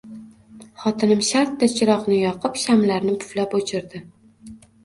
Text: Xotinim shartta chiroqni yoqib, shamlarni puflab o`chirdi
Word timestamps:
Xotinim 0.85 1.21
shartta 1.27 1.69
chiroqni 1.75 2.19
yoqib, 2.21 2.57
shamlarni 2.65 3.17
puflab 3.25 3.55
o`chirdi 3.61 4.03